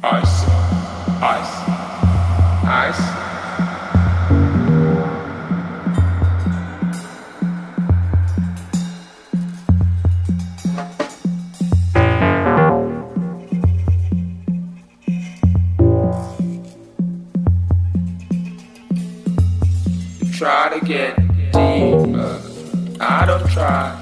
[0.00, 0.44] Ice.
[1.20, 1.54] Ice.
[2.64, 3.02] Ice.
[20.38, 21.16] Try to get
[21.52, 22.40] deeper.
[23.00, 23.97] I don't try.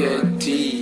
[0.00, 0.79] Get deeper.